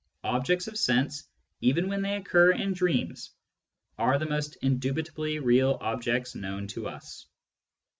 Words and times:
Objects 0.23 0.67
of 0.67 0.79
sense, 0.79 1.29
even 1.59 1.87
when 1.87 2.01
they 2.01 2.15
occur 2.15 2.53
in 2.53 2.73
dreams, 2.73 3.35
are 3.99 4.17
the 4.17 4.25
most 4.25 4.55
indubitably 4.63 5.37
real 5.37 5.77
objects 5.79 6.33
known 6.33 6.65
to 6.69 6.87
us. 6.87 7.27